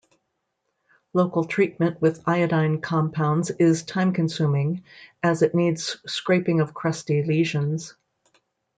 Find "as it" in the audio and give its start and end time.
5.21-5.53